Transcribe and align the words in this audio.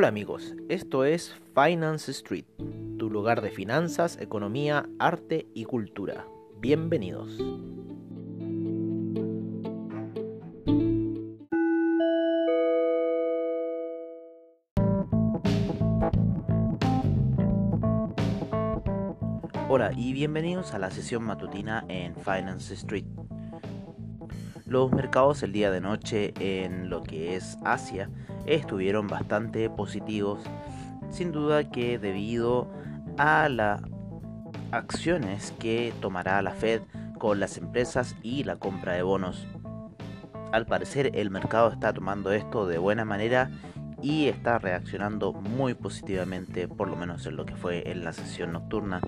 Hola 0.00 0.06
amigos, 0.06 0.54
esto 0.68 1.04
es 1.04 1.34
Finance 1.56 2.12
Street, 2.12 2.44
tu 3.00 3.10
lugar 3.10 3.42
de 3.42 3.50
finanzas, 3.50 4.16
economía, 4.20 4.88
arte 5.00 5.48
y 5.54 5.64
cultura. 5.64 6.24
Bienvenidos. 6.60 7.36
Hola 19.68 19.90
y 19.96 20.12
bienvenidos 20.12 20.74
a 20.74 20.78
la 20.78 20.92
sesión 20.92 21.24
matutina 21.24 21.84
en 21.88 22.14
Finance 22.14 22.72
Street. 22.74 23.06
Los 24.64 24.92
mercados 24.92 25.42
el 25.42 25.50
día 25.50 25.72
de 25.72 25.80
noche 25.80 26.34
en 26.38 26.88
lo 26.88 27.02
que 27.02 27.34
es 27.34 27.58
Asia 27.64 28.08
estuvieron 28.54 29.06
bastante 29.06 29.70
positivos, 29.70 30.40
sin 31.10 31.32
duda 31.32 31.70
que 31.70 31.98
debido 31.98 32.68
a 33.16 33.48
las 33.48 33.80
acciones 34.70 35.52
que 35.58 35.92
tomará 36.00 36.40
la 36.42 36.52
Fed 36.52 36.82
con 37.18 37.40
las 37.40 37.56
empresas 37.58 38.16
y 38.22 38.44
la 38.44 38.56
compra 38.56 38.92
de 38.92 39.02
bonos. 39.02 39.46
Al 40.52 40.66
parecer 40.66 41.10
el 41.14 41.30
mercado 41.30 41.70
está 41.70 41.92
tomando 41.92 42.32
esto 42.32 42.66
de 42.66 42.78
buena 42.78 43.04
manera 43.04 43.50
y 44.00 44.28
está 44.28 44.58
reaccionando 44.58 45.32
muy 45.32 45.74
positivamente, 45.74 46.68
por 46.68 46.88
lo 46.88 46.96
menos 46.96 47.26
en 47.26 47.36
lo 47.36 47.44
que 47.44 47.56
fue 47.56 47.90
en 47.90 48.04
la 48.04 48.12
sesión 48.12 48.52
nocturna. 48.52 49.00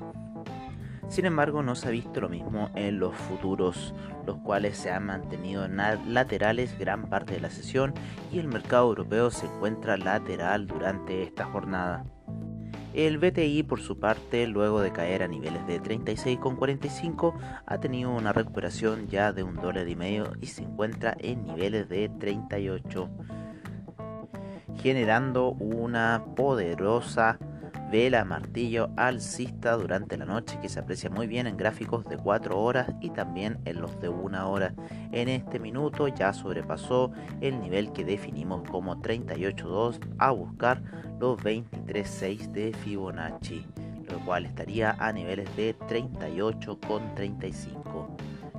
Sin 1.11 1.27
embargo, 1.27 1.65
no 1.65 1.75
se 1.75 1.89
ha 1.89 1.91
visto 1.91 2.21
lo 2.21 2.29
mismo 2.29 2.71
en 2.77 3.01
los 3.01 3.17
futuros, 3.17 3.93
los 4.27 4.37
cuales 4.39 4.77
se 4.77 4.93
han 4.93 5.07
mantenido 5.07 5.67
laterales 5.67 6.79
gran 6.79 7.11
parte 7.11 7.35
de 7.35 7.41
la 7.41 7.51
sesión 7.51 7.93
y 8.31 8.39
el 8.39 8.47
mercado 8.47 8.87
europeo 8.87 9.33
se 9.33 9.47
encuentra 9.47 9.97
lateral 9.97 10.69
durante 10.69 11.25
esta 11.25 11.47
jornada. 11.47 12.05
El 12.95 13.19
BTI 13.19 13.65
por 13.65 13.81
su 13.81 13.99
parte, 13.99 14.47
luego 14.47 14.81
de 14.81 14.93
caer 14.93 15.25
a 15.25 15.29
niveles 15.29 15.67
de 15.67 15.83
36,45, 15.83 17.35
ha 17.67 17.79
tenido 17.81 18.13
una 18.13 18.33
recuperación 18.33 19.09
ya 19.09 19.33
de 19.33 19.43
un 19.43 19.57
dólar 19.57 19.89
y 19.89 19.97
medio 19.97 20.33
y 20.41 20.47
se 20.47 20.63
encuentra 20.63 21.17
en 21.19 21.45
niveles 21.45 21.89
de 21.89 22.09
38, 22.09 23.11
generando 24.81 25.51
una 25.51 26.25
poderosa 26.37 27.41
vela 27.91 28.25
martillo 28.25 28.89
alcista 28.97 29.73
durante 29.73 30.17
la 30.17 30.25
noche 30.25 30.61
que 30.63 30.69
se 30.69 30.79
aprecia 30.79 31.11
muy 31.11 31.27
bien 31.27 31.49
en 31.49 31.57
gráficos 31.57 32.05
de 32.05 32.17
4 32.17 32.57
horas 32.59 32.89
y 33.01 33.11
también 33.11 33.59
en 33.65 33.81
los 33.81 34.01
de 34.01 34.09
1 34.09 34.49
hora. 34.49 34.73
En 35.11 35.29
este 35.29 35.59
minuto 35.59 36.07
ya 36.07 36.33
sobrepasó 36.33 37.11
el 37.41 37.61
nivel 37.61 37.91
que 37.93 38.05
definimos 38.05 38.63
como 38.71 39.03
38.2 39.03 39.99
a 40.19 40.31
buscar 40.31 40.81
los 41.19 41.41
23.6 41.41 42.53
de 42.53 42.73
Fibonacci, 42.73 43.67
lo 44.09 44.21
cual 44.21 44.47
estaría 44.47 44.95
a 44.99 45.13
niveles 45.13 45.49
de 45.57 45.77
38,35. 45.77 48.07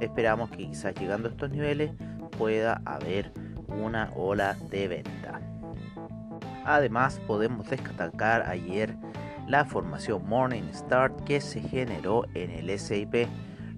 Esperamos 0.02 0.50
que 0.50 0.68
quizás 0.68 0.94
llegando 0.96 1.30
a 1.30 1.32
estos 1.32 1.50
niveles 1.52 1.94
pueda 2.38 2.82
haber 2.86 3.32
una 3.68 4.12
ola 4.16 4.58
de 4.70 4.90
venta. 4.90 5.40
Además 6.66 7.22
podemos 7.26 7.70
destacar 7.70 8.44
ayer 8.48 8.98
la 9.52 9.66
formación 9.66 10.26
Morning 10.30 10.72
Start 10.74 11.26
que 11.26 11.42
se 11.42 11.60
generó 11.60 12.24
en 12.36 12.52
el 12.52 12.80
SIP, 12.80 13.28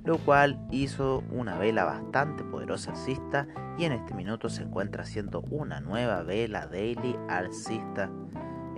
lo 0.06 0.20
cual 0.20 0.64
hizo 0.70 1.24
una 1.32 1.58
vela 1.58 1.84
bastante 1.84 2.44
poderosa 2.44 2.92
alcista 2.92 3.48
y 3.80 3.86
en 3.86 3.94
este 3.94 4.14
minuto 4.14 4.50
se 4.50 4.62
encuentra 4.62 5.02
haciendo 5.02 5.42
una 5.50 5.80
nueva 5.80 6.22
vela 6.22 6.68
daily 6.68 7.16
alcista. 7.28 8.12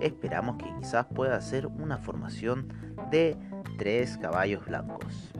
Esperamos 0.00 0.56
que 0.56 0.74
quizás 0.80 1.04
pueda 1.14 1.38
ser 1.42 1.66
una 1.66 1.98
formación 1.98 2.72
de 3.10 3.36
tres 3.76 4.16
caballos 4.16 4.64
blancos. 4.64 5.34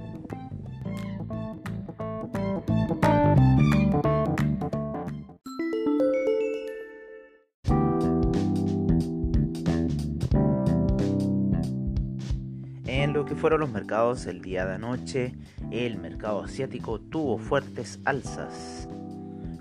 Fueron 13.46 13.60
los 13.60 13.70
mercados 13.70 14.26
el 14.26 14.42
día 14.42 14.66
de 14.66 14.74
anoche, 14.74 15.36
el 15.70 15.98
mercado 15.98 16.42
asiático 16.42 16.98
tuvo 16.98 17.38
fuertes 17.38 18.00
alzas, 18.04 18.88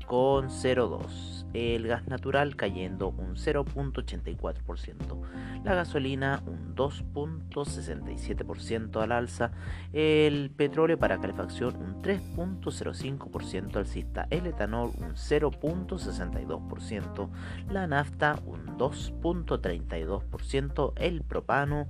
3,02 0.09 1.39
el 1.53 1.87
gas 1.87 2.07
natural 2.07 2.55
cayendo 2.55 3.09
un 3.09 3.35
0.84%, 3.35 5.63
la 5.63 5.75
gasolina 5.75 6.41
un 6.45 6.75
2.67% 6.75 9.01
al 9.01 9.11
alza, 9.11 9.51
el 9.93 10.51
petróleo 10.51 10.99
para 10.99 11.19
calefacción 11.19 11.75
un 11.77 12.01
3.05% 12.01 13.75
alcista, 13.77 14.27
el 14.29 14.45
etanol 14.47 14.91
un 14.99 15.15
0.62%, 15.15 17.29
la 17.69 17.87
nafta 17.87 18.39
un 18.45 18.77
2.32%, 18.77 20.93
el 20.97 21.23
propano 21.23 21.87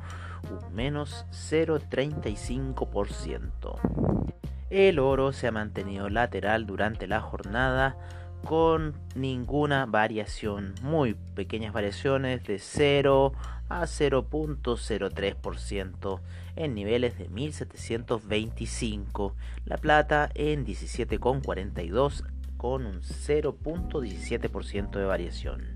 un 0.50 0.74
menos 0.74 1.26
0.35%. 1.32 4.30
El 4.70 5.00
oro 5.00 5.34
se 5.34 5.48
ha 5.48 5.52
mantenido 5.52 6.10
lateral 6.10 6.68
durante 6.68 7.08
la 7.08 7.22
jornada 7.22 7.98
con 8.46 8.94
ninguna 9.16 9.86
variación, 9.86 10.76
muy 10.82 11.16
pequeñas 11.36 11.74
variaciones 11.74 12.42
de 12.44 12.60
0 12.60 13.34
a 13.68 13.82
0.03% 13.82 16.22
en 16.56 16.76
niveles 16.76 17.18
de 17.18 17.28
1725, 17.30 19.36
la 19.66 19.78
plata 19.78 20.30
en 20.36 20.66
17,42 20.66 22.24
con 22.58 22.86
un 22.86 23.02
0.17% 23.02 24.92
de 24.92 25.06
variación. 25.06 25.74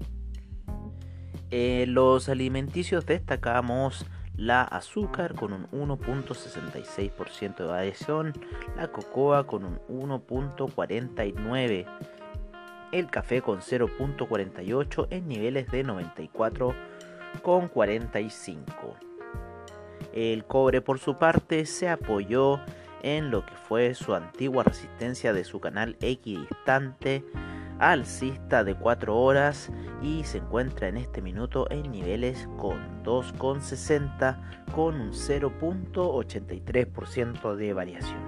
En 1.49 1.93
los 1.93 2.29
alimenticios 2.29 3.05
destacamos 3.05 4.05
la 4.35 4.63
azúcar 4.63 5.35
con 5.35 5.53
un 5.53 5.69
1.66% 5.71 7.57
de 7.57 7.65
variación, 7.65 8.33
la 8.75 8.87
cocoa 8.87 9.45
con 9.45 9.63
un 9.65 9.79
1.49%, 9.87 11.85
el 12.91 13.07
café 13.09 13.41
con 13.41 13.59
0.48 13.59 15.07
en 15.09 15.27
niveles 15.27 15.71
de 15.71 15.85
94,45. 15.85 18.63
El 20.13 20.45
cobre 20.45 20.81
por 20.81 20.99
su 20.99 21.17
parte 21.17 21.65
se 21.65 21.89
apoyó 21.89 22.61
en 23.01 23.31
lo 23.31 23.43
que 23.45 23.55
fue 23.55 23.95
su 23.95 24.13
antigua 24.13 24.63
resistencia 24.63 25.33
de 25.33 25.43
su 25.43 25.59
canal 25.59 25.97
equidistante 26.01 27.25
alcista 27.91 28.63
de 28.63 28.75
4 28.75 29.17
horas 29.17 29.69
y 30.01 30.23
se 30.23 30.37
encuentra 30.37 30.87
en 30.87 30.95
este 30.97 31.21
minuto 31.21 31.67
en 31.69 31.91
niveles 31.91 32.47
con 32.57 33.03
2,60 33.03 34.37
con 34.73 34.99
un 34.99 35.11
0.83% 35.11 37.55
de 37.55 37.73
variación. 37.73 38.22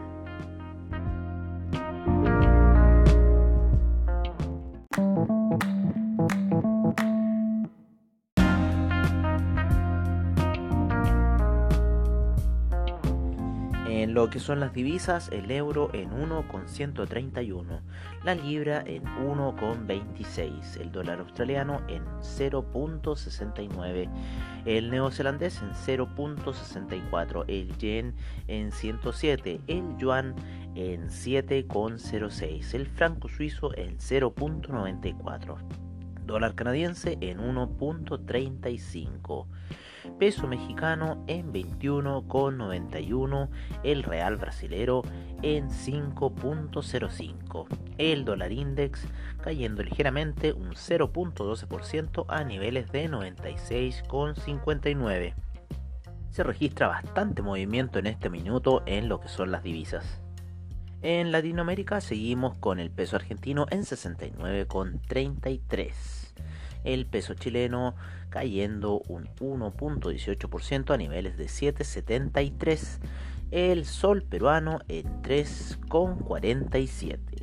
Que 14.29 14.39
son 14.39 14.59
las 14.59 14.73
divisas, 14.73 15.29
el 15.31 15.49
euro 15.51 15.89
en 15.93 16.11
1,131, 16.11 17.81
la 18.23 18.35
libra 18.35 18.83
en 18.85 19.03
1,26, 19.03 20.79
el 20.79 20.91
dólar 20.91 21.19
australiano 21.19 21.81
en 21.87 22.03
0,69, 22.21 24.09
el 24.65 24.91
neozelandés 24.91 25.61
en 25.61 25.71
0,64, 25.71 27.45
el 27.47 27.77
yen 27.77 28.15
en 28.47 28.71
107, 28.71 29.61
el 29.67 29.97
yuan 29.97 30.35
en 30.75 31.07
7,06, 31.07 32.73
el 32.73 32.87
franco 32.87 33.27
suizo 33.29 33.75
en 33.77 33.97
0,94, 33.97 35.57
dólar 36.25 36.55
canadiense 36.55 37.17
en 37.21 37.39
1,35 37.39 39.45
peso 40.17 40.47
mexicano 40.47 41.23
en 41.27 41.51
21,91, 41.51 43.49
el 43.83 44.03
real 44.03 44.37
brasilero 44.37 45.01
en 45.41 45.69
5.05, 45.69 47.67
el 47.97 48.23
dólar 48.25 48.51
index 48.51 49.07
cayendo 49.41 49.81
ligeramente 49.83 50.53
un 50.53 50.71
0.12% 50.71 52.25
a 52.27 52.43
niveles 52.43 52.91
de 52.91 53.09
96,59. 53.09 55.33
Se 56.29 56.43
registra 56.43 56.87
bastante 56.87 57.41
movimiento 57.41 57.97
en 57.99 58.07
este 58.07 58.29
minuto 58.29 58.83
en 58.85 59.07
lo 59.07 59.21
que 59.21 59.29
son 59.29 59.51
las 59.51 59.63
divisas. 59.63 60.24
En 61.01 61.31
Latinoamérica 61.31 62.01
seguimos 62.01 62.57
con 62.57 62.79
el 62.79 62.91
peso 62.91 63.15
argentino 63.15 63.65
en 63.69 63.81
69,33 63.81 66.25
el 66.85 67.05
peso 67.05 67.33
chileno 67.33 67.95
cayendo 68.29 69.01
un 69.07 69.27
1.18% 69.39 70.93
a 70.93 70.97
niveles 70.97 71.37
de 71.37 71.45
7.73, 71.45 72.99
el 73.51 73.85
sol 73.85 74.23
peruano 74.23 74.79
en 74.87 75.21
3.47. 75.21 77.34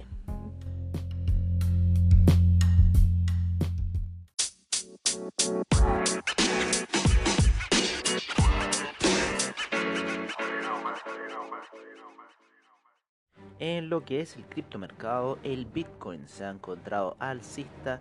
En 13.64 13.90
lo 13.90 14.04
que 14.04 14.20
es 14.20 14.34
el 14.34 14.44
criptomercado, 14.44 15.38
el 15.44 15.66
Bitcoin 15.66 16.26
se 16.26 16.44
ha 16.44 16.50
encontrado 16.50 17.14
alcista 17.20 18.00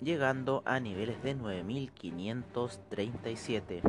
llegando 0.00 0.64
a 0.66 0.80
niveles 0.80 1.22
de 1.22 1.36
9537 1.36 3.82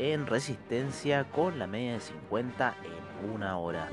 en 0.00 0.26
resistencia 0.26 1.30
con 1.30 1.60
la 1.60 1.68
media 1.68 1.92
de 1.92 2.00
50 2.00 2.74
en 2.82 3.30
una 3.30 3.58
hora. 3.58 3.88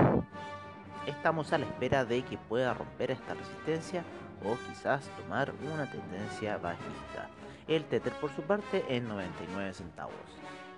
Estamos 1.05 1.53
a 1.53 1.59
la 1.59 1.67
espera 1.67 2.05
de 2.05 2.23
que 2.23 2.39
pueda 2.39 2.73
romper 2.73 3.11
esta 3.11 3.35
resistencia 3.35 4.03
o 4.43 4.57
quizás 4.67 5.07
tomar 5.21 5.53
una 5.61 5.91
tendencia 5.91 6.57
bajista. 6.57 7.29
El 7.67 7.85
Tether 7.85 8.13
por 8.13 8.31
su 8.31 8.41
parte 8.41 8.83
en 8.89 9.07
99 9.07 9.75
centavos. 9.75 10.15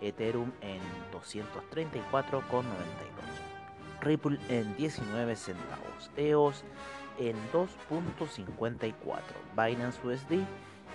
Ethereum 0.02 0.52
en 0.60 0.82
234,92. 1.14 3.35
Ripple 4.06 4.40
en 4.50 4.76
19 4.78 5.36
centavos. 5.36 6.12
EOS 6.16 6.64
en 7.18 7.36
2.54, 7.52 8.94
Binance 9.56 10.08
USD 10.08 10.46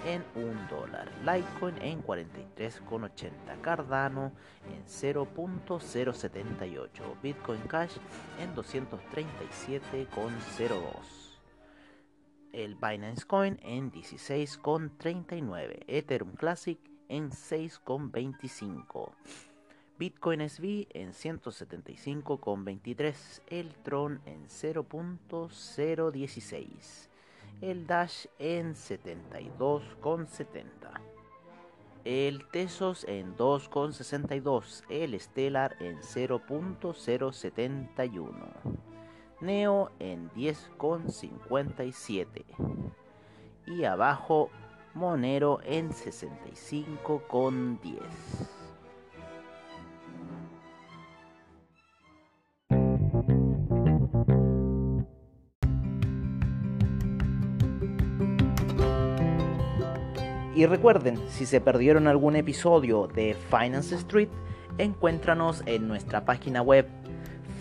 en 0.07 0.25
1 0.35 0.69
dólar, 0.71 1.11
Litecoin 1.25 1.77
en 1.83 2.03
43.80, 2.03 3.61
Cardano 3.61 4.33
en 4.73 4.83
0.078, 4.87 6.89
Bitcoin 7.23 7.61
Cash 7.63 7.97
en 8.39 8.55
237.02, 8.55 11.39
el 12.53 12.77
Binance 12.77 13.27
Coin 13.27 13.59
en 13.63 13.91
16.39, 13.93 15.85
Ethereum 15.87 16.35
Classic 16.35 16.79
en 17.09 17.31
6.25. 17.31 19.13
Bitcoin 20.01 20.41
SV 20.49 20.89
en 20.95 21.13
175,23, 21.13 23.43
el 23.49 23.75
Tron 23.83 24.23
en 24.25 24.49
0.016, 24.49 27.09
el 27.61 27.87
Dash 27.87 28.25
en 28.39 28.75
72,70, 28.75 30.65
el 32.07 32.49
Tesos 32.49 33.05
en 33.05 33.37
2,62, 33.37 34.85
el 34.89 35.21
Stellar 35.21 35.77
en 35.81 35.99
0.071, 35.99 38.33
Neo 39.43 39.91
en 39.99 40.31
10,57 40.31 42.45
y 43.67 43.85
abajo 43.85 44.49
Monero 44.95 45.61
en 45.63 45.91
65,10. 45.91 48.60
Y 60.55 60.67
recuerden, 60.67 61.19
si 61.29 61.47
se 61.47 61.61
perdieron 61.61 62.09
algún 62.09 62.35
episodio 62.35 63.07
de 63.07 63.37
Finance 63.51 63.95
Street, 63.95 64.31
encuéntranos 64.79 65.63
en 65.67 65.87
nuestra 65.87 66.25
página 66.25 66.61
web 66.63 66.89